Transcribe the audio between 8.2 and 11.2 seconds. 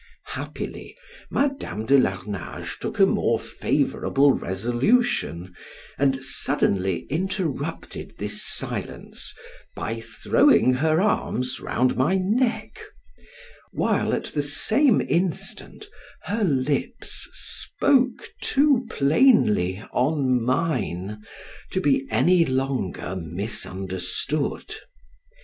silence by throwing her